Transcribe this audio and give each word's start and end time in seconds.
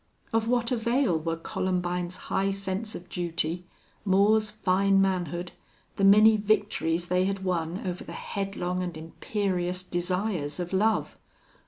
Of 0.33 0.47
what 0.47 0.71
avail 0.71 1.19
were 1.19 1.37
Columbine's 1.37 2.15
high 2.17 2.49
sense 2.49 2.95
of 2.95 3.07
duty, 3.07 3.67
Moore's 4.03 4.49
fine 4.49 4.99
manhood, 4.99 5.51
the 5.97 6.03
many 6.03 6.37
victories 6.37 7.05
they 7.07 7.25
had 7.25 7.43
won 7.45 7.85
over 7.85 8.03
the 8.03 8.13
headlong 8.13 8.81
and 8.81 8.97
imperious 8.97 9.83
desires 9.83 10.59
of 10.59 10.73
love? 10.73 11.19